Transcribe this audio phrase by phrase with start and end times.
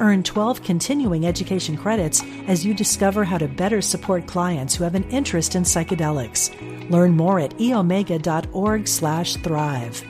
[0.00, 4.94] Earn 12 continuing education credits as you discover how to better support clients who have
[4.94, 6.90] an interest in psychedelics.
[6.90, 10.02] Learn more at eomega.org/thrive.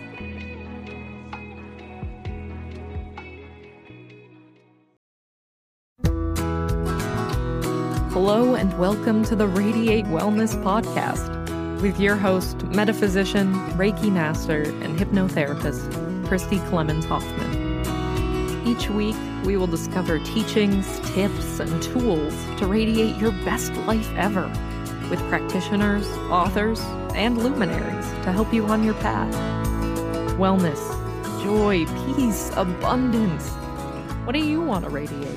[8.12, 14.96] Hello and welcome to the Radiate Wellness Podcast with your host, metaphysician, Reiki master, and
[14.96, 17.59] hypnotherapist, Christy Clemens Hoffman.
[18.70, 24.46] Each week, we will discover teachings, tips, and tools to radiate your best life ever
[25.10, 26.80] with practitioners, authors,
[27.16, 29.34] and luminaries to help you on your path.
[30.38, 30.78] Wellness,
[31.42, 33.48] joy, peace, abundance.
[34.24, 35.29] What do you want to radiate?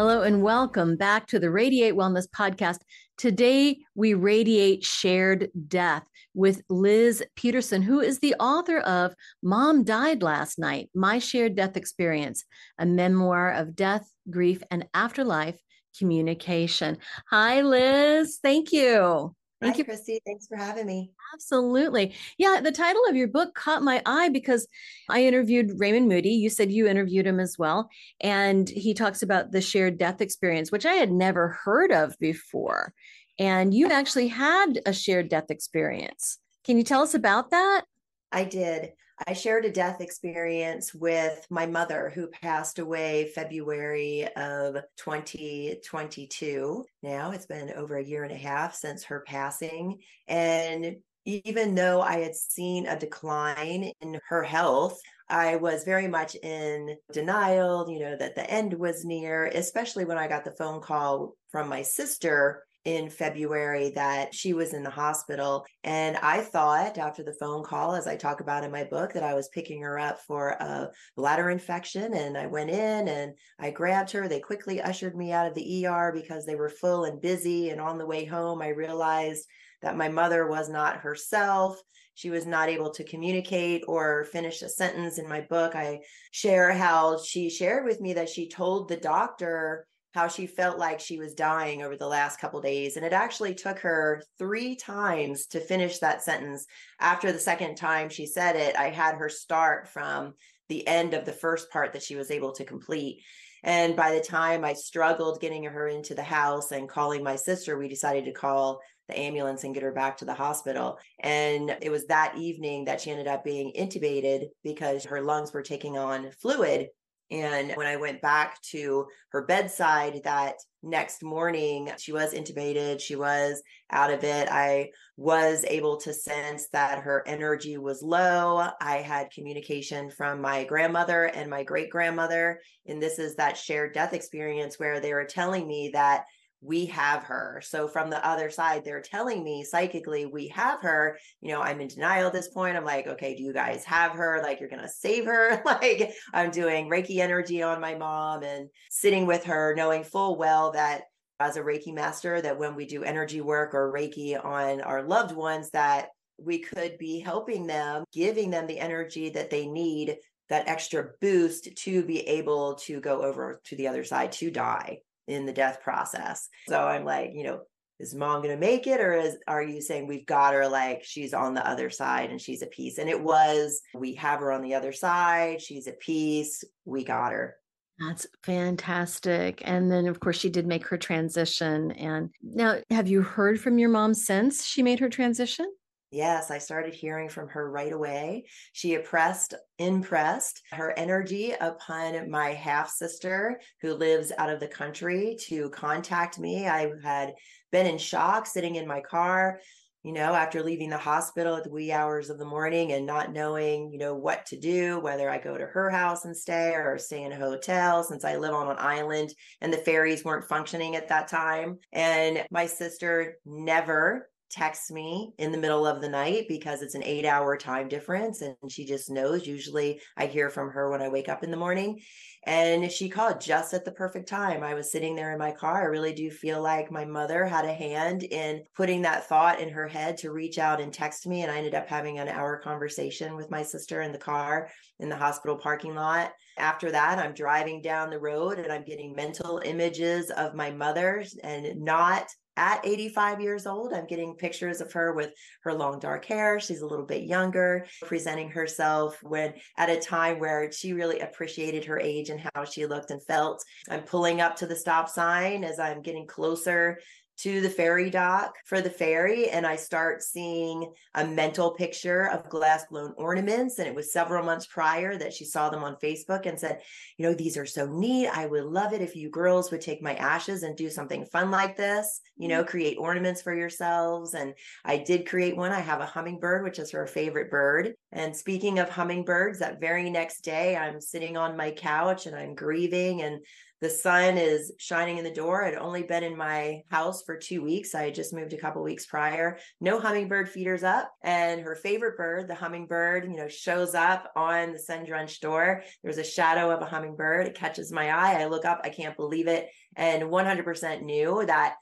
[0.00, 2.78] Hello and welcome back to the Radiate Wellness Podcast.
[3.18, 10.22] Today, we radiate shared death with Liz Peterson, who is the author of Mom Died
[10.22, 12.46] Last Night My Shared Death Experience,
[12.78, 15.60] a memoir of death, grief, and afterlife
[15.98, 16.96] communication.
[17.28, 18.38] Hi, Liz.
[18.42, 19.36] Thank you.
[19.60, 20.18] Thank Hi, you, Christy.
[20.24, 21.10] Thanks for having me.
[21.32, 22.14] Absolutely.
[22.38, 24.66] Yeah, the title of your book caught my eye because
[25.08, 26.30] I interviewed Raymond Moody.
[26.30, 27.88] You said you interviewed him as well.
[28.20, 32.92] And he talks about the shared death experience, which I had never heard of before.
[33.38, 36.38] And you actually had a shared death experience.
[36.64, 37.84] Can you tell us about that?
[38.32, 38.92] I did.
[39.26, 46.84] I shared a death experience with my mother who passed away February of 2022.
[47.02, 49.98] Now it's been over a year and a half since her passing.
[50.26, 50.96] And
[51.44, 54.98] even though I had seen a decline in her health,
[55.28, 60.18] I was very much in denial, you know, that the end was near, especially when
[60.18, 64.90] I got the phone call from my sister in February that she was in the
[64.90, 65.66] hospital.
[65.84, 69.22] And I thought after the phone call, as I talk about in my book, that
[69.22, 72.14] I was picking her up for a bladder infection.
[72.14, 74.28] And I went in and I grabbed her.
[74.28, 77.68] They quickly ushered me out of the ER because they were full and busy.
[77.68, 79.46] And on the way home, I realized
[79.82, 81.80] that my mother was not herself.
[82.14, 85.74] She was not able to communicate or finish a sentence in my book.
[85.74, 86.00] I
[86.32, 90.98] share how she shared with me that she told the doctor how she felt like
[90.98, 95.46] she was dying over the last couple days and it actually took her 3 times
[95.46, 96.66] to finish that sentence
[97.00, 100.34] after the second time she said it i had her start from
[100.68, 103.22] the end of the first part that she was able to complete
[103.62, 107.78] and by the time i struggled getting her into the house and calling my sister
[107.78, 108.80] we decided to call
[109.10, 110.98] the ambulance and get her back to the hospital.
[111.20, 115.62] And it was that evening that she ended up being intubated because her lungs were
[115.62, 116.88] taking on fluid
[117.30, 123.14] and when I went back to her bedside that next morning, she was intubated, she
[123.14, 124.48] was out of it.
[124.50, 128.68] I was able to sense that her energy was low.
[128.80, 132.60] I had communication from my grandmother and my great grandmother.
[132.86, 136.24] And this is that shared death experience where they were telling me that
[136.62, 137.62] we have her.
[137.64, 141.18] So from the other side, they're telling me psychically, we have her.
[141.40, 142.76] You know, I'm in denial at this point.
[142.76, 144.40] I'm like, okay, do you guys have her?
[144.42, 145.62] Like, you're going to save her?
[145.64, 150.72] like, I'm doing Reiki energy on my mom and sitting with her, knowing full well
[150.72, 151.02] that
[151.38, 155.34] as a Reiki master, that when we do energy work or Reiki on our loved
[155.34, 160.16] ones, that we could be helping them, giving them the energy that they need,
[160.50, 164.98] that extra boost to be able to go over to the other side to die
[165.30, 166.48] in the death process.
[166.68, 167.60] So I'm like, you know,
[168.00, 171.04] is mom going to make it or is are you saying we've got her like
[171.04, 174.50] she's on the other side and she's a piece and it was we have her
[174.52, 177.56] on the other side she's a piece we got her.
[177.98, 179.60] That's fantastic.
[179.66, 181.92] And then of course she did make her transition.
[181.92, 185.70] And now have you heard from your mom since she made her transition
[186.10, 188.46] Yes, I started hearing from her right away.
[188.72, 195.36] She impressed, impressed her energy upon my half sister who lives out of the country
[195.42, 196.66] to contact me.
[196.66, 197.34] I had
[197.70, 199.60] been in shock sitting in my car,
[200.02, 203.32] you know, after leaving the hospital at the wee hours of the morning and not
[203.32, 206.98] knowing, you know, what to do, whether I go to her house and stay or
[206.98, 210.96] stay in a hotel since I live on an island and the ferries weren't functioning
[210.96, 211.78] at that time.
[211.92, 217.04] And my sister never texts me in the middle of the night because it's an
[217.04, 218.42] eight hour time difference.
[218.42, 219.46] And she just knows.
[219.46, 222.00] Usually I hear from her when I wake up in the morning.
[222.46, 224.62] And she called just at the perfect time.
[224.62, 225.82] I was sitting there in my car.
[225.82, 229.68] I really do feel like my mother had a hand in putting that thought in
[229.68, 231.42] her head to reach out and text me.
[231.42, 234.70] And I ended up having an hour conversation with my sister in the car
[235.00, 236.32] in the hospital parking lot.
[236.56, 241.24] After that, I'm driving down the road and I'm getting mental images of my mother
[241.44, 242.26] and not
[242.56, 243.92] at 85 years old.
[243.92, 245.32] I'm getting pictures of her with
[245.62, 246.60] her long dark hair.
[246.60, 251.84] She's a little bit younger, presenting herself when at a time where she really appreciated
[251.86, 253.64] her age and how she looked and felt.
[253.88, 256.98] I'm pulling up to the stop sign as I'm getting closer
[257.42, 262.48] to the ferry dock for the ferry and I start seeing a mental picture of
[262.50, 263.78] glass blown ornaments.
[263.78, 266.80] And it was several months prior that she saw them on Facebook and said,
[267.16, 268.28] You know, these are so neat.
[268.28, 271.50] I would love it if you girls would take my ashes and do something fun
[271.50, 272.70] like this, you know, mm-hmm.
[272.70, 274.34] create ornaments for yourselves.
[274.34, 274.54] And
[274.84, 275.72] I did create one.
[275.72, 277.94] I have a hummingbird, which is her favorite bird.
[278.12, 282.54] And speaking of hummingbirds, that very next day, I'm sitting on my couch and I'm
[282.54, 283.40] grieving and
[283.80, 285.64] the sun is shining in the door.
[285.64, 287.94] I'd only been in my house for two weeks.
[287.94, 289.58] I had just moved a couple weeks prior.
[289.80, 291.10] No hummingbird feeders up.
[291.22, 295.82] And her favorite bird, the hummingbird, you know, shows up on the sun drenched door.
[296.02, 297.46] There's a shadow of a hummingbird.
[297.46, 298.42] It catches my eye.
[298.42, 298.82] I look up.
[298.84, 299.68] I can't believe it.
[299.96, 301.76] And 100% knew that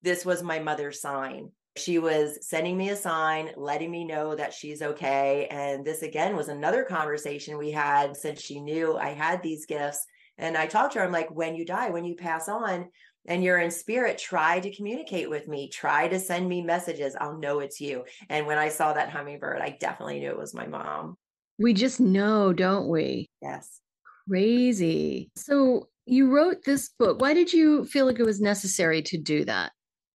[0.00, 1.50] this was my mother's sign.
[1.76, 5.48] She was sending me a sign, letting me know that she's okay.
[5.50, 10.06] And this again was another conversation we had since she knew I had these gifts
[10.38, 12.88] and I talked to her, I'm like, when you die, when you pass on
[13.26, 17.16] and you're in spirit, try to communicate with me, try to send me messages.
[17.18, 18.04] I'll know it's you.
[18.28, 21.16] And when I saw that hummingbird, I definitely knew it was my mom.
[21.58, 23.30] We just know, don't we?
[23.40, 23.80] Yes.
[24.28, 25.30] Crazy.
[25.36, 27.20] So you wrote this book.
[27.20, 29.72] Why did you feel like it was necessary to do that?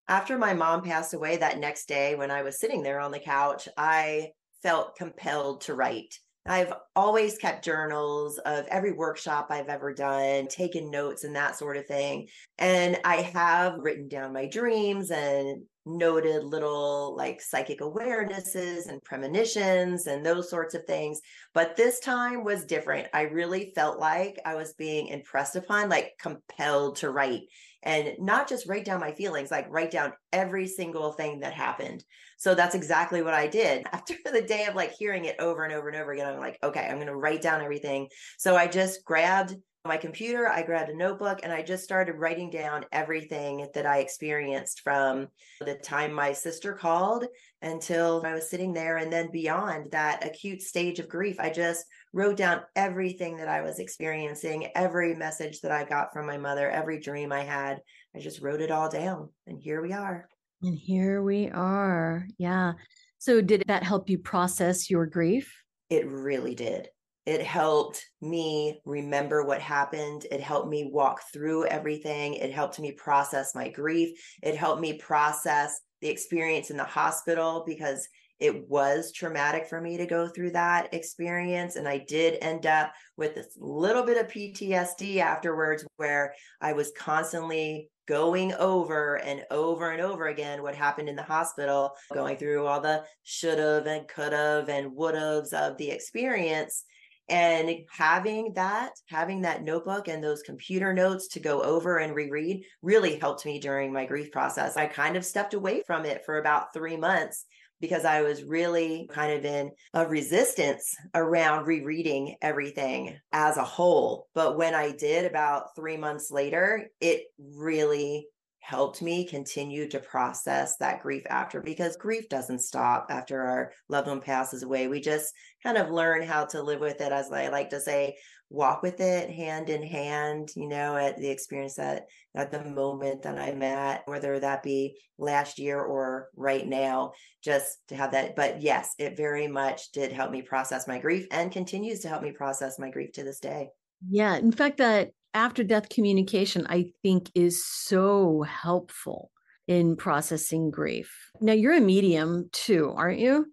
[0.08, 3.20] After my mom passed away that next day, when I was sitting there on the
[3.20, 4.32] couch, I
[4.62, 6.14] felt compelled to write.
[6.46, 11.76] I've always kept journals of every workshop I've ever done, taken notes and that sort
[11.76, 12.28] of thing.
[12.58, 20.06] And I have written down my dreams and noted little like psychic awarenesses and premonitions
[20.06, 21.20] and those sorts of things.
[21.54, 23.08] But this time was different.
[23.12, 27.42] I really felt like I was being impressed upon, like compelled to write
[27.82, 32.04] and not just write down my feelings, like write down every single thing that happened.
[32.36, 33.86] So that's exactly what I did.
[33.92, 36.58] After the day of like hearing it over and over and over again, I'm like,
[36.62, 38.08] okay, I'm going to write down everything.
[38.38, 39.56] So I just grabbed
[39.86, 43.98] my computer, I grabbed a notebook, and I just started writing down everything that I
[43.98, 45.28] experienced from
[45.60, 47.24] the time my sister called
[47.62, 51.40] until I was sitting there and then beyond that acute stage of grief.
[51.40, 56.26] I just wrote down everything that I was experiencing, every message that I got from
[56.26, 57.80] my mother, every dream I had.
[58.14, 59.30] I just wrote it all down.
[59.46, 60.28] And here we are.
[60.62, 62.26] And here we are.
[62.36, 62.74] Yeah.
[63.16, 65.54] So, did that help you process your grief?
[65.88, 66.88] It really did.
[67.26, 70.26] It helped me remember what happened.
[70.30, 72.34] It helped me walk through everything.
[72.34, 74.18] It helped me process my grief.
[74.42, 78.08] It helped me process the experience in the hospital because
[78.40, 81.76] it was traumatic for me to go through that experience.
[81.76, 86.90] And I did end up with this little bit of PTSD afterwards, where I was
[86.96, 92.66] constantly going over and over and over again what happened in the hospital, going through
[92.66, 96.84] all the should have and could have and would haves of the experience.
[97.28, 102.64] And having that, having that notebook and those computer notes to go over and reread
[102.82, 104.76] really helped me during my grief process.
[104.76, 107.44] I kind of stepped away from it for about three months
[107.80, 114.26] because I was really kind of in a resistance around rereading everything as a whole.
[114.34, 118.26] But when I did about three months later, it really
[118.70, 124.06] helped me continue to process that grief after because grief doesn't stop after our loved
[124.06, 124.86] one passes away.
[124.86, 128.14] We just kind of learn how to live with it, as I like to say,
[128.48, 132.04] walk with it hand in hand, you know, at the experience that
[132.36, 137.10] at the moment that I'm at, whether that be last year or right now,
[137.42, 138.36] just to have that.
[138.36, 142.22] But yes, it very much did help me process my grief and continues to help
[142.22, 143.70] me process my grief to this day.
[144.08, 144.36] Yeah.
[144.36, 149.30] In fact, that after death communication, I think, is so helpful
[149.68, 151.12] in processing grief.
[151.40, 153.46] Now, you're a medium too, aren't you?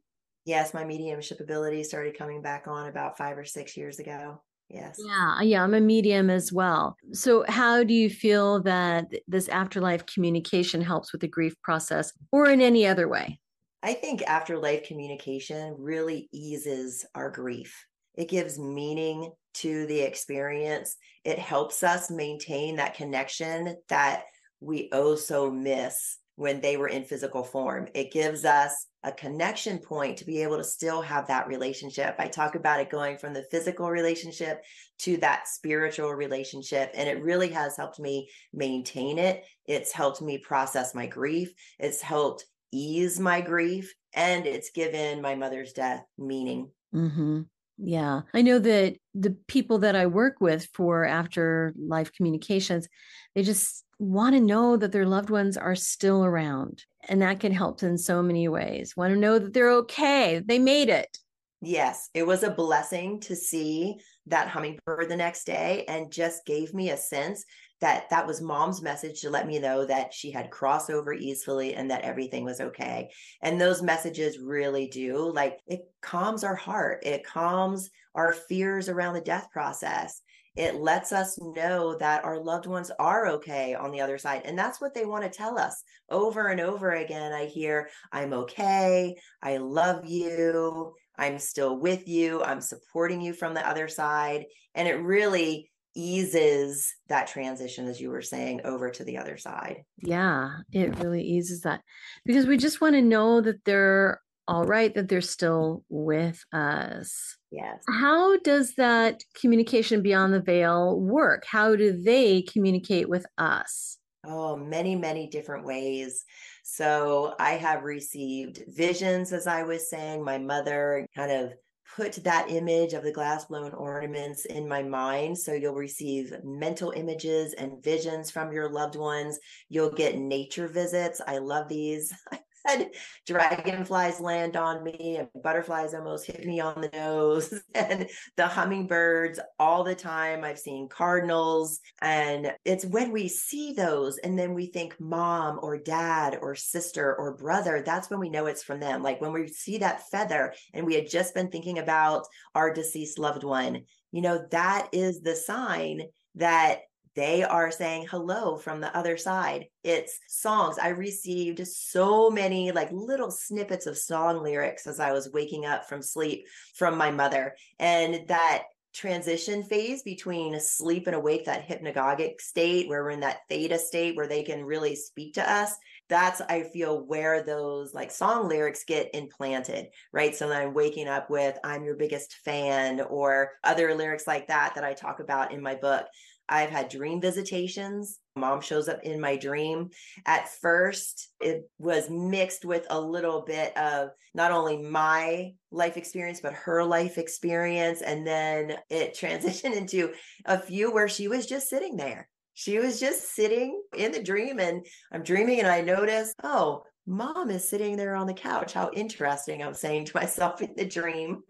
[0.46, 4.41] Yes, my mediumship ability started coming back on about five or six years ago.
[4.69, 5.00] Yes.
[5.00, 6.98] Yeah, yeah, I'm a medium as well.
[7.13, 12.50] So, how do you feel that this afterlife communication helps with the grief process or
[12.50, 13.39] in any other way?
[13.84, 17.86] I think afterlife communication really eases our grief.
[18.17, 20.97] It gives meaning to the experience.
[21.24, 24.24] It helps us maintain that connection that
[24.59, 27.88] we oh so miss when they were in physical form.
[27.95, 32.15] It gives us a connection point to be able to still have that relationship.
[32.19, 34.62] I talk about it going from the physical relationship
[35.00, 36.91] to that spiritual relationship.
[36.93, 39.45] And it really has helped me maintain it.
[39.65, 41.51] It's helped me process my grief.
[41.79, 43.93] It's helped ease my grief.
[44.13, 46.69] And it's given my mother's death meaning.
[46.93, 47.41] Mm-hmm.
[47.77, 48.22] Yeah.
[48.34, 52.88] I know that the people that I work with for after life communications,
[53.36, 56.84] they just want to know that their loved ones are still around.
[57.07, 58.96] And that can help in so many ways.
[58.98, 61.17] Want to know that they're okay, they made it.
[61.62, 66.74] Yes, it was a blessing to see that hummingbird the next day and just gave
[66.74, 67.46] me a sense
[67.81, 71.75] that that was mom's message to let me know that she had crossed over easily
[71.75, 73.10] and that everything was okay.
[73.41, 79.13] And those messages really do like it calms our heart, it calms our fears around
[79.13, 80.22] the death process
[80.57, 84.41] it lets us know that our loved ones are okay on the other side.
[84.43, 87.31] And that's what they want to tell us over and over again.
[87.31, 89.15] I hear, I'm okay.
[89.41, 90.93] I love you.
[91.15, 92.43] I'm still with you.
[92.43, 94.46] I'm supporting you from the other side.
[94.74, 99.84] And it really eases that transition, as you were saying, over to the other side.
[99.98, 101.82] Yeah, it really eases that
[102.25, 107.36] because we just want to know that they're all right, that they're still with us.
[107.51, 107.84] Yes.
[107.89, 111.44] How does that communication beyond the veil work?
[111.46, 113.98] How do they communicate with us?
[114.25, 116.24] Oh, many, many different ways.
[116.63, 120.24] So I have received visions, as I was saying.
[120.24, 121.54] My mother kind of
[121.98, 125.36] put that image of the glass blown ornaments in my mind.
[125.36, 129.39] So you'll receive mental images and visions from your loved ones.
[129.68, 131.20] You'll get nature visits.
[131.25, 132.13] I love these.
[132.67, 132.89] had
[133.25, 139.39] dragonflies land on me and butterflies almost hit me on the nose and the hummingbirds
[139.59, 140.43] all the time.
[140.43, 141.79] I've seen cardinals.
[142.01, 147.15] And it's when we see those and then we think mom or dad or sister
[147.15, 149.01] or brother, that's when we know it's from them.
[149.01, 153.19] Like when we see that feather and we had just been thinking about our deceased
[153.19, 156.01] loved one, you know, that is the sign
[156.36, 156.79] that
[157.17, 159.65] they are saying hello from the other side.
[159.83, 160.77] It's songs.
[160.77, 165.89] I received so many like little snippets of song lyrics as I was waking up
[165.89, 166.45] from sleep
[166.75, 167.55] from my mother.
[167.79, 173.39] And that transition phase between sleep and awake, that hypnagogic state where we're in that
[173.50, 175.75] theta state where they can really speak to us.
[176.09, 180.36] That's, I feel, where those like song lyrics get implanted, right?
[180.36, 184.75] So then I'm waking up with, I'm your biggest fan, or other lyrics like that
[184.75, 186.05] that I talk about in my book.
[186.50, 188.20] I've had dream visitations.
[188.36, 189.89] Mom shows up in my dream.
[190.25, 196.39] At first, it was mixed with a little bit of not only my life experience,
[196.42, 198.01] but her life experience.
[198.01, 200.13] And then it transitioned into
[200.46, 202.30] a few where she was just sitting there.
[202.54, 207.51] She was just sitting in the dream, and I'm dreaming, and I notice, oh, mom
[207.51, 208.74] is sitting there on the couch.
[208.74, 211.44] How interesting, I'm saying to myself in the dream.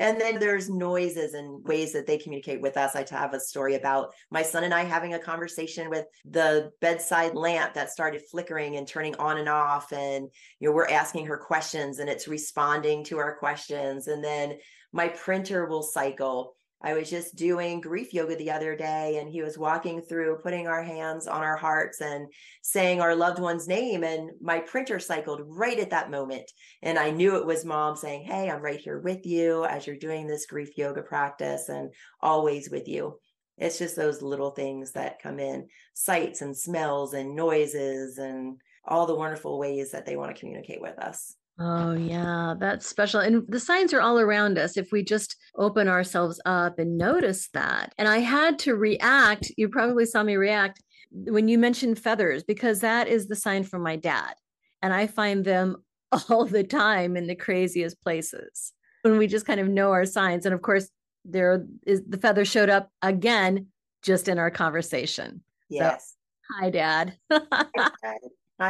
[0.00, 2.94] and then there's noises and ways that they communicate with us.
[2.94, 7.34] I have a story about my son and I having a conversation with the bedside
[7.34, 9.92] lamp that started flickering and turning on and off.
[9.92, 10.28] And,
[10.60, 14.08] you know, we're asking her questions and it's responding to our questions.
[14.08, 14.58] And then
[14.92, 19.40] my printer will cycle I was just doing grief yoga the other day, and he
[19.40, 22.26] was walking through, putting our hands on our hearts and
[22.60, 24.04] saying our loved one's name.
[24.04, 26.52] And my printer cycled right at that moment.
[26.82, 29.96] And I knew it was mom saying, Hey, I'm right here with you as you're
[29.96, 33.18] doing this grief yoga practice and always with you.
[33.56, 39.06] It's just those little things that come in sights and smells and noises and all
[39.06, 41.34] the wonderful ways that they want to communicate with us.
[41.58, 43.20] Oh, yeah, that's special.
[43.20, 47.48] And the signs are all around us if we just open ourselves up and notice
[47.54, 47.92] that.
[47.96, 49.52] And I had to react.
[49.56, 50.82] You probably saw me react
[51.12, 54.34] when you mentioned feathers, because that is the sign from my dad.
[54.82, 55.76] And I find them
[56.28, 60.46] all the time in the craziest places when we just kind of know our signs.
[60.46, 60.88] And of course,
[61.24, 63.68] there is the feather showed up again
[64.02, 65.42] just in our conversation.
[65.70, 66.14] Yes.
[66.48, 67.16] So, hi, dad.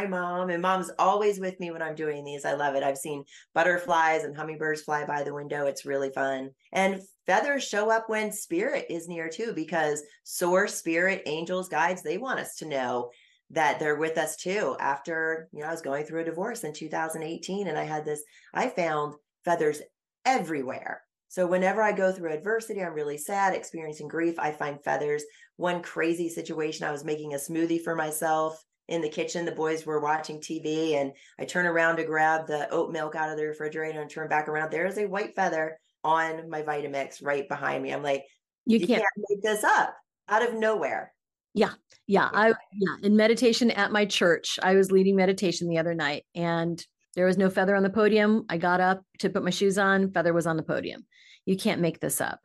[0.09, 0.51] Mom.
[0.51, 2.45] And mom's always with me when I'm doing these.
[2.45, 2.83] I love it.
[2.83, 5.67] I've seen butterflies and hummingbirds fly by the window.
[5.67, 6.51] It's really fun.
[6.73, 12.19] And feathers show up when spirit is near too, because source, spirit, angels, guides, they
[12.19, 13.11] want us to know
[13.51, 14.77] that they're with us too.
[14.81, 18.23] After, you know, I was going through a divorce in 2018 and I had this,
[18.53, 19.81] I found feathers
[20.25, 21.03] everywhere.
[21.29, 25.25] So whenever I go through adversity, I'm really sad, experiencing grief, I find feathers.
[25.57, 29.45] One crazy situation, I was making a smoothie for myself in the kitchen.
[29.45, 33.31] The boys were watching TV, and I turn around to grab the oat milk out
[33.31, 34.71] of the refrigerator and turn back around.
[34.71, 37.93] There's a white feather on my Vitamix right behind me.
[37.93, 38.25] I'm like,
[38.67, 39.01] you, you can't.
[39.01, 39.95] can't make this up
[40.29, 41.13] out of nowhere.
[41.55, 41.73] Yeah.
[42.07, 42.29] Yeah.
[42.33, 44.59] I yeah, in meditation at my church.
[44.63, 48.45] I was leading meditation the other night and there was no feather on the podium.
[48.49, 51.07] I got up to put my shoes on, feather was on the podium.
[51.47, 52.41] You can't make this up.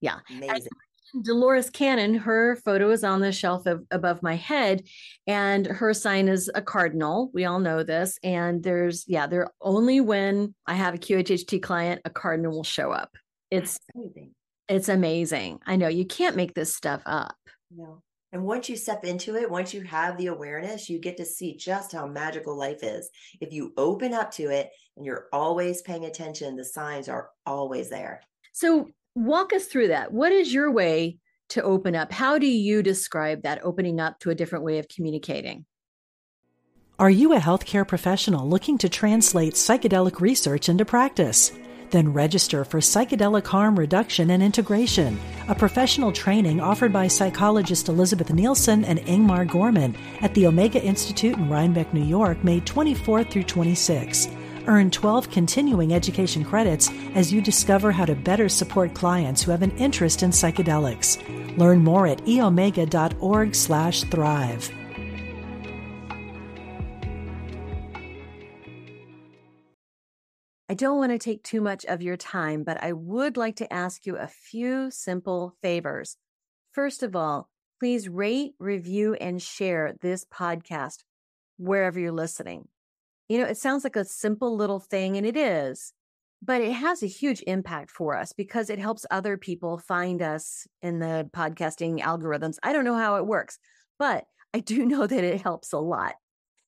[0.00, 0.18] Yeah.
[0.30, 0.68] Amazing.
[1.20, 4.82] Dolores Cannon, her photo is on the shelf of, above my head,
[5.26, 7.30] and her sign is a cardinal.
[7.34, 8.18] We all know this.
[8.22, 12.90] And there's, yeah, there only when I have a QHHT client, a cardinal will show
[12.90, 13.14] up.
[13.50, 14.34] It's amazing.
[14.68, 15.60] It's amazing.
[15.66, 17.34] I know you can't make this stuff up.
[17.74, 18.02] No.
[18.32, 21.54] And once you step into it, once you have the awareness, you get to see
[21.54, 23.10] just how magical life is.
[23.42, 27.90] If you open up to it and you're always paying attention, the signs are always
[27.90, 28.22] there.
[28.54, 30.12] So, walk us through that.
[30.12, 31.18] What is your way
[31.50, 32.12] to open up?
[32.12, 35.66] How do you describe that opening up to a different way of communicating?
[36.98, 41.52] Are you a healthcare professional looking to translate psychedelic research into practice?
[41.90, 48.32] Then register for Psychedelic Harm Reduction and Integration, a professional training offered by psychologist Elizabeth
[48.32, 53.42] Nielsen and Ingmar Gorman at the Omega Institute in Rhinebeck, New York, May 24th through
[53.42, 54.28] 26.
[54.66, 59.62] Earn 12 continuing education credits as you discover how to better support clients who have
[59.62, 61.18] an interest in psychedelics.
[61.58, 64.70] Learn more at eomega.org/thrive.
[70.68, 73.70] I don't want to take too much of your time, but I would like to
[73.70, 76.16] ask you a few simple favors.
[76.70, 81.04] First of all, please rate, review, and share this podcast
[81.58, 82.68] wherever you're listening.
[83.28, 85.92] You know, it sounds like a simple little thing, and it is,
[86.42, 90.66] but it has a huge impact for us because it helps other people find us
[90.82, 92.58] in the podcasting algorithms.
[92.62, 93.58] I don't know how it works,
[93.98, 96.14] but I do know that it helps a lot.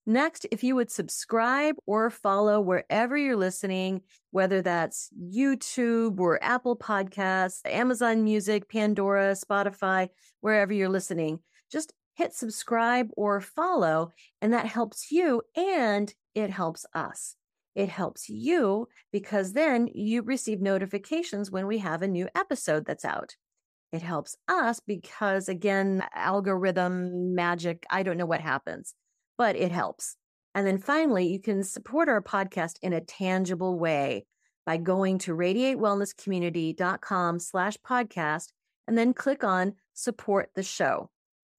[0.07, 6.77] Next, if you would subscribe or follow wherever you're listening, whether that's YouTube or Apple
[6.77, 10.09] Podcasts, Amazon Music, Pandora, Spotify,
[10.41, 11.39] wherever you're listening,
[11.71, 17.35] just hit subscribe or follow, and that helps you and it helps us.
[17.73, 23.03] It helps you because then you receive notifications when we have a new episode that's
[23.03, 23.35] out.
[23.91, 28.93] It helps us because, again, algorithm magic, I don't know what happens
[29.37, 30.17] but it helps.
[30.53, 34.25] And then finally, you can support our podcast in a tangible way
[34.65, 38.47] by going to radiatewellnesscommunity.com slash podcast
[38.87, 41.09] and then click on support the show.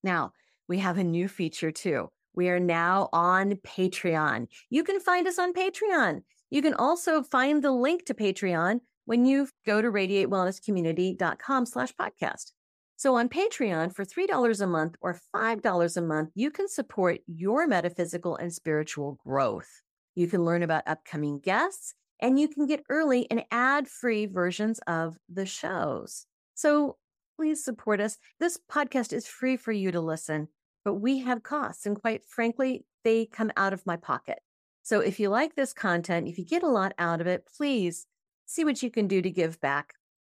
[0.02, 0.32] Now,
[0.68, 2.08] we have a new feature too.
[2.36, 4.48] We are now on Patreon.
[4.70, 6.20] You can find us on Patreon.
[6.50, 12.52] You can also find the link to Patreon when you go to radiatewellnesscommunity.com slash podcast.
[12.96, 17.66] So on Patreon, for $3 a month or $5 a month, you can support your
[17.66, 19.68] metaphysical and spiritual growth.
[20.14, 24.80] You can learn about upcoming guests and you can get early and ad free versions
[24.86, 26.26] of the shows.
[26.54, 26.96] So
[27.36, 28.16] please support us.
[28.40, 30.48] This podcast is free for you to listen,
[30.86, 31.84] but we have costs.
[31.84, 34.38] And quite frankly, they come out of my pocket.
[34.84, 38.06] So if you like this content, if you get a lot out of it, please
[38.44, 39.94] see what you can do to give back.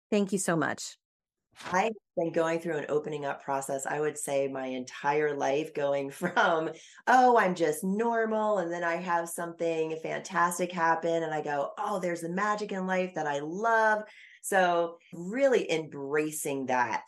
[0.10, 0.98] Thank you so much.
[1.72, 6.10] I've been going through an opening up process, I would say my entire life, going
[6.10, 6.72] from,
[7.06, 8.58] oh, I'm just normal.
[8.58, 11.22] And then I have something fantastic happen.
[11.22, 14.02] And I go, oh, there's the magic in life that I love.
[14.42, 17.04] So, really embracing that.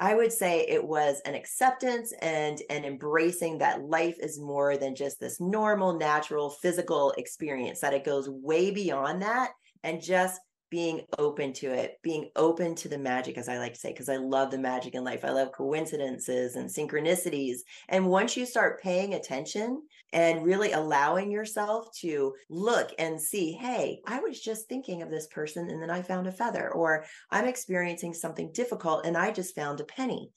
[0.00, 4.94] I would say it was an acceptance and an embracing that life is more than
[4.94, 9.50] just this normal, natural, physical experience, that it goes way beyond that
[9.84, 13.80] and just being open to it, being open to the magic, as I like to
[13.80, 15.24] say, because I love the magic in life.
[15.24, 17.58] I love coincidences and synchronicities.
[17.88, 24.00] And once you start paying attention and really allowing yourself to look and see, hey,
[24.06, 27.46] I was just thinking of this person and then I found a feather, or I'm
[27.46, 30.30] experiencing something difficult and I just found a penny.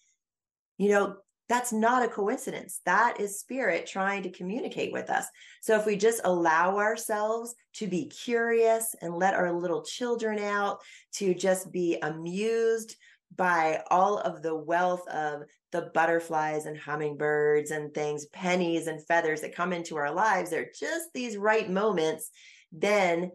[0.78, 1.16] You know,
[1.50, 2.80] that's not a coincidence.
[2.86, 5.26] That is spirit trying to communicate with us.
[5.62, 10.80] So if we just allow ourselves to be curious and let our little children out
[11.16, 12.96] to just be amused
[13.36, 19.42] by all of the wealth of the butterflies and hummingbirds and things, pennies and feathers
[19.42, 22.30] that come into our lives, they're just these right moments,
[22.72, 23.32] then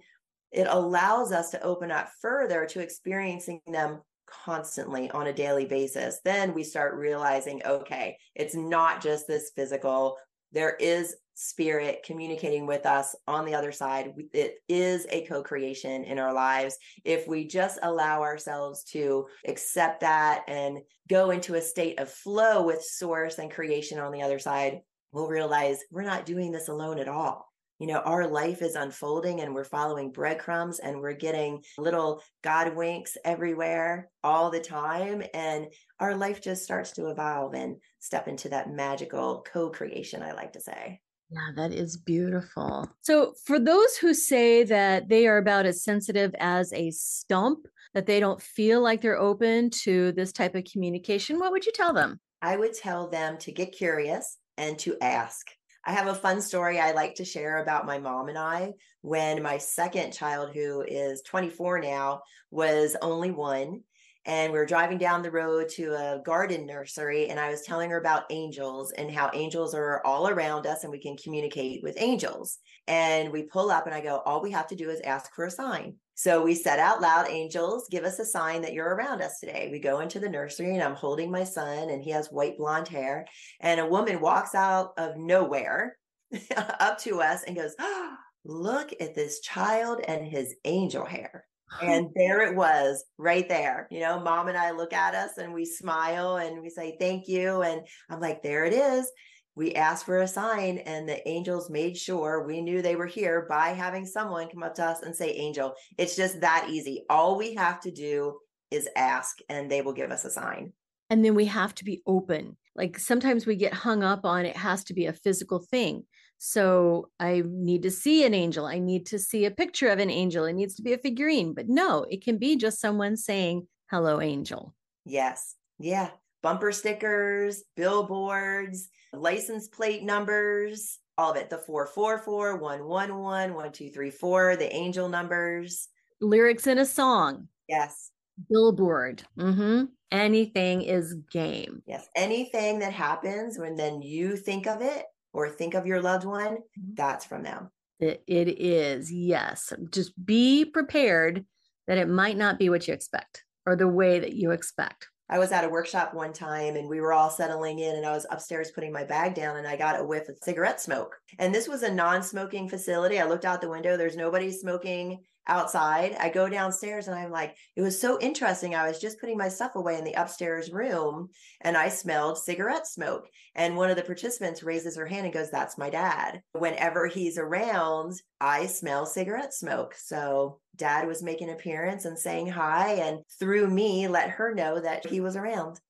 [0.50, 4.00] it allows us to open up further to experiencing them
[4.44, 10.16] constantly on a daily basis, then we start realizing okay, it's not just this physical,
[10.52, 14.12] there is spirit communicating with us on the other side.
[14.32, 16.76] It is a co creation in our lives.
[17.04, 22.62] If we just allow ourselves to accept that and go into a state of flow
[22.62, 24.80] with source and creation on the other side,
[25.12, 27.48] we'll realize we're not doing this alone at all.
[27.78, 32.74] You know, our life is unfolding and we're following breadcrumbs and we're getting little God
[32.74, 35.22] winks everywhere all the time.
[35.32, 35.66] And
[36.00, 40.52] our life just starts to evolve and step into that magical co creation, I like
[40.54, 41.00] to say.
[41.30, 42.88] Yeah, that is beautiful.
[43.02, 48.06] So, for those who say that they are about as sensitive as a stump, that
[48.06, 51.92] they don't feel like they're open to this type of communication, what would you tell
[51.92, 52.18] them?
[52.40, 55.48] I would tell them to get curious and to ask.
[55.84, 58.74] I have a fun story I like to share about my mom and I.
[59.00, 63.82] When my second child, who is 24 now, was only one
[64.28, 67.90] and we were driving down the road to a garden nursery and i was telling
[67.90, 71.96] her about angels and how angels are all around us and we can communicate with
[71.98, 72.58] angels.
[72.86, 75.46] And we pull up and i go all we have to do is ask for
[75.46, 75.96] a sign.
[76.14, 79.68] So we said out loud angels give us a sign that you're around us today.
[79.70, 82.88] We go into the nursery and i'm holding my son and he has white blonde
[82.88, 83.26] hair
[83.60, 85.96] and a woman walks out of nowhere
[86.56, 88.14] up to us and goes oh,
[88.44, 91.46] look at this child and his angel hair
[91.82, 93.88] and there it was right there.
[93.90, 97.28] You know mom and i look at us and we smile and we say thank
[97.28, 97.62] you.
[97.62, 99.10] And i'm like there it is.
[99.54, 103.46] We asked for a sign and the angels made sure we knew they were here
[103.48, 107.04] by having someone come up to us and say angel it's just that easy.
[107.10, 108.38] All we have to do
[108.70, 110.72] is ask and they will give us a sign.
[111.10, 112.56] And then we have to be open.
[112.76, 116.04] Like sometimes we get hung up on it has to be a physical thing
[116.38, 118.64] so I need to see an angel.
[118.64, 120.44] I need to see a picture of an angel.
[120.44, 121.52] It needs to be a figurine.
[121.52, 124.74] But no, it can be just someone saying, hello, angel.
[125.04, 125.56] Yes.
[125.78, 126.10] Yeah.
[126.40, 131.50] Bumper stickers, billboards, license plate numbers, all of it.
[131.50, 135.88] The 444, 111, 1234, the angel numbers.
[136.20, 137.48] Lyrics in a song.
[137.68, 138.12] Yes.
[138.48, 139.24] Billboard.
[139.36, 139.86] Mm-hmm.
[140.12, 141.82] Anything is game.
[141.86, 142.06] Yes.
[142.14, 146.56] Anything that happens when then you think of it or think of your loved one,
[146.56, 146.94] mm-hmm.
[146.94, 147.70] that's from them.
[148.00, 149.72] It, it is, yes.
[149.90, 151.44] Just be prepared
[151.86, 155.08] that it might not be what you expect or the way that you expect.
[155.30, 158.12] I was at a workshop one time and we were all settling in and I
[158.12, 161.16] was upstairs putting my bag down and I got a whiff of cigarette smoke.
[161.38, 163.20] And this was a non-smoking facility.
[163.20, 166.16] I looked out the window, there's nobody smoking outside.
[166.20, 168.74] I go downstairs and I'm like, it was so interesting.
[168.74, 171.28] I was just putting my stuff away in the upstairs room
[171.62, 173.26] and I smelled cigarette smoke.
[173.54, 176.42] And one of the participants raises her hand and goes, That's my dad.
[176.52, 179.94] Whenever he's around, I smell cigarette smoke.
[179.96, 184.80] So dad was making an appearance and saying hi and through me let her know
[184.80, 185.80] that he was around.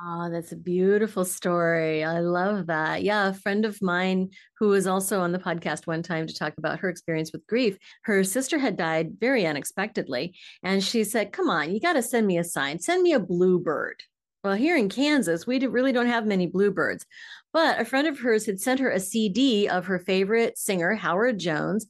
[0.00, 2.02] Oh, that's a beautiful story.
[2.02, 3.04] I love that.
[3.04, 6.54] Yeah, a friend of mine who was also on the podcast one time to talk
[6.58, 10.34] about her experience with grief, her sister had died very unexpectedly.
[10.64, 13.20] And she said, Come on, you got to send me a sign, send me a
[13.20, 14.02] bluebird.
[14.42, 17.06] Well, here in Kansas, we really don't have many bluebirds.
[17.52, 21.38] But a friend of hers had sent her a CD of her favorite singer, Howard
[21.38, 21.86] Jones.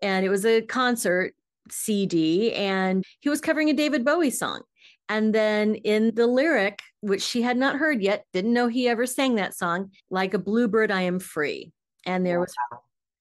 [0.00, 1.34] And it was a concert
[1.70, 4.62] CD, and he was covering a David Bowie song.
[5.08, 9.06] And then in the lyric, which she had not heard yet, didn't know he ever
[9.06, 11.72] sang that song, like a bluebird, I am free.
[12.04, 12.54] And there was,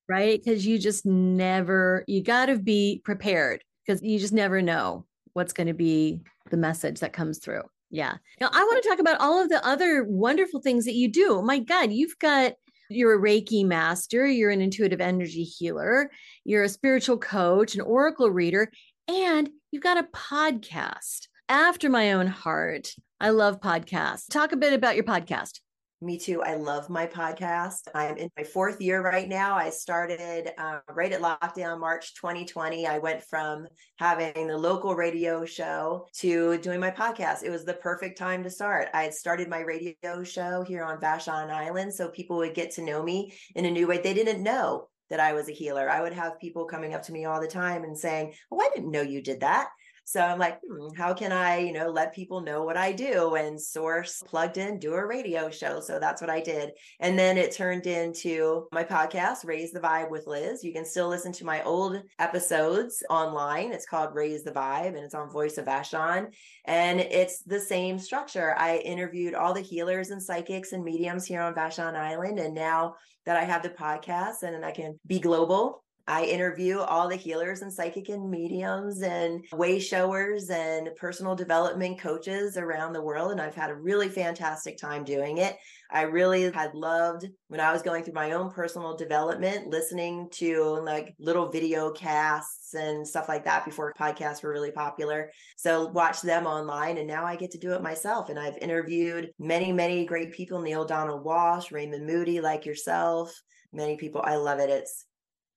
[0.09, 0.41] right?
[0.43, 5.53] Because you just never, you got to be prepared because you just never know what's
[5.53, 7.63] going to be the message that comes through.
[7.89, 8.15] Yeah.
[8.41, 11.37] Now, I want to talk about all of the other wonderful things that you do.
[11.37, 12.53] Oh my God, you've got,
[12.89, 16.11] you're a Reiki master, you're an intuitive energy healer,
[16.43, 18.71] you're a spiritual coach, an oracle reader,
[19.07, 22.93] and you've got a podcast after my own heart.
[23.19, 24.29] I love podcasts.
[24.29, 25.59] Talk a bit about your podcast.
[25.99, 26.43] Me too.
[26.43, 27.87] I love my podcast.
[27.95, 29.55] I'm in my fourth year right now.
[29.55, 32.85] I started uh, right at lockdown, March 2020.
[32.85, 37.41] I went from having the local radio show to doing my podcast.
[37.41, 38.89] It was the perfect time to start.
[38.93, 42.83] I had started my radio show here on Vashon Island so people would get to
[42.83, 43.99] know me in a new way.
[43.99, 45.89] They didn't know that I was a healer.
[45.89, 48.69] I would have people coming up to me all the time and saying, Oh, I
[48.75, 49.69] didn't know you did that.
[50.07, 53.35] So I'm like, hmm, how can I, you know, let people know what I do
[53.35, 55.81] and source plugged in, do a radio show.
[55.81, 56.71] So that's what I did.
[57.01, 60.63] And then it turned into my podcast, Raise the Vibe with Liz.
[60.63, 63.73] You can still listen to my old episodes online.
[63.73, 66.27] It's called Raise the Vibe and it's on Voice of Vashon.
[66.63, 68.55] And it's the same structure.
[68.57, 72.39] I interviewed all the healers and psychics and mediums here on Vashon Island.
[72.39, 77.09] And now that I have the podcast and I can be global, I interview all
[77.09, 83.01] the healers and psychic and mediums and way showers and personal development coaches around the
[83.01, 83.31] world.
[83.33, 85.57] And I've had a really fantastic time doing it.
[85.91, 90.79] I really had loved when I was going through my own personal development, listening to
[90.85, 95.29] like little video casts and stuff like that before podcasts were really popular.
[95.57, 98.29] So watch them online and now I get to do it myself.
[98.29, 103.33] And I've interviewed many, many great people, Neale Donald Walsch, Raymond Moody, like yourself,
[103.73, 104.21] many people.
[104.23, 104.69] I love it.
[104.69, 105.06] It's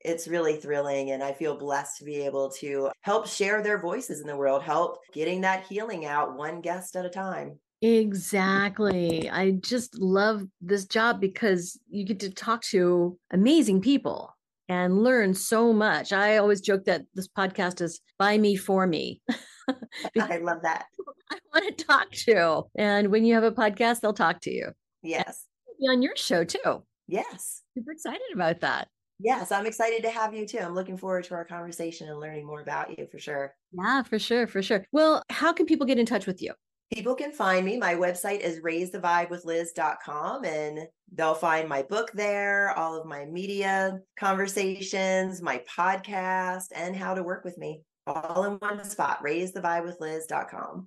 [0.01, 4.21] it's really thrilling and i feel blessed to be able to help share their voices
[4.21, 9.31] in the world help getting that healing out one guest at a time Exactly.
[9.31, 14.37] I just love this job because you get to talk to amazing people
[14.69, 16.13] and learn so much.
[16.13, 19.23] I always joke that this podcast is by me for me.
[20.21, 20.87] I love that.
[21.31, 22.65] I want to talk to.
[22.77, 24.73] And when you have a podcast, they'll talk to you.
[25.03, 25.47] Yes.
[25.81, 26.85] Be on your show too.
[27.07, 27.63] Yes.
[27.75, 28.89] Super excited about that.
[29.23, 30.59] Yes, I'm excited to have you too.
[30.59, 33.55] I'm looking forward to our conversation and learning more about you for sure.
[33.73, 34.87] Yeah, for sure, for sure.
[34.93, 36.55] Well, how can people get in touch with you?
[36.93, 37.77] People can find me.
[37.77, 40.81] My website is raisethevibewithliz.com and
[41.13, 47.23] they'll find my book there, all of my media conversations, my podcast, and how to
[47.23, 49.23] work with me all in one spot.
[49.23, 50.87] Raisethevibewithliz.com.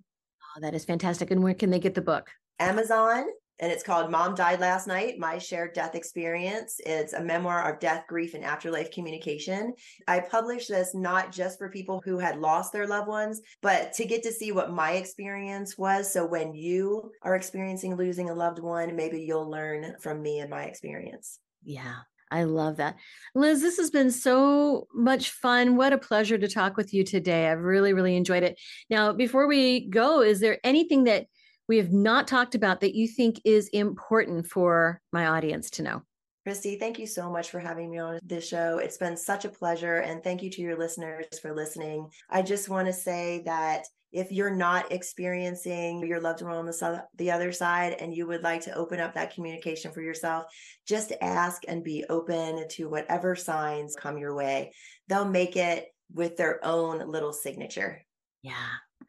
[0.55, 1.31] Oh, that is fantastic.
[1.31, 2.29] And where can they get the book?
[2.59, 3.25] Amazon
[3.63, 6.81] and it's called Mom Died Last Night My Shared Death Experience.
[6.85, 9.73] It's a memoir of death, grief, and afterlife communication.
[10.05, 14.03] I published this not just for people who had lost their loved ones, but to
[14.03, 16.11] get to see what my experience was.
[16.11, 20.49] So when you are experiencing losing a loved one, maybe you'll learn from me and
[20.49, 21.39] my experience.
[21.63, 21.95] Yeah.
[22.29, 22.97] I love that.
[23.33, 25.77] Liz, this has been so much fun.
[25.77, 27.47] What a pleasure to talk with you today.
[27.47, 28.59] I've really, really enjoyed it.
[28.89, 31.27] Now, before we go, is there anything that
[31.73, 36.03] we have not talked about that you think is important for my audience to know?
[36.43, 38.77] Christy, thank you so much for having me on this show.
[38.77, 39.95] It's been such a pleasure.
[39.95, 42.11] And thank you to your listeners for listening.
[42.29, 47.03] I just want to say that if you're not experiencing your loved one on the,
[47.15, 50.45] the other side and you would like to open up that communication for yourself,
[50.87, 54.73] just ask and be open to whatever signs come your way.
[55.07, 58.05] They'll make it with their own little signature.
[58.43, 58.53] Yeah,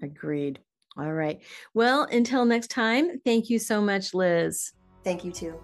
[0.02, 0.60] agreed.
[0.96, 1.40] All right.
[1.74, 4.72] Well, until next time, thank you so much, Liz.
[5.02, 5.60] Thank you too.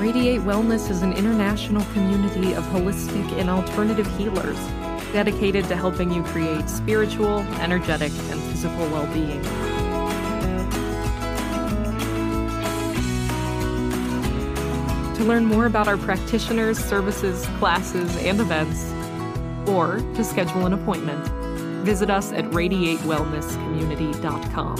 [0.00, 4.56] Radiate Wellness is an international community of holistic and alternative healers
[5.12, 9.67] dedicated to helping you create spiritual, energetic, and physical well being.
[15.18, 18.84] To learn more about our practitioners, services, classes, and events,
[19.68, 21.26] or to schedule an appointment,
[21.84, 24.76] visit us at radiatewellnesscommunity.com.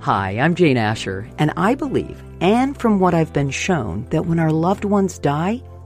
[0.00, 4.40] Hi, I'm Jane Asher, and I believe, and from what I've been shown, that when
[4.40, 5.62] our loved ones die,